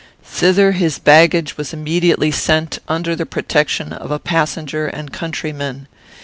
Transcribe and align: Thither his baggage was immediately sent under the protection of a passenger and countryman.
Thither 0.23 0.71
his 0.71 0.97
baggage 0.97 1.57
was 1.57 1.73
immediately 1.73 2.31
sent 2.31 2.79
under 2.87 3.15
the 3.15 3.23
protection 3.27 3.93
of 3.93 4.09
a 4.09 4.17
passenger 4.17 4.87
and 4.87 5.13
countryman. 5.13 5.87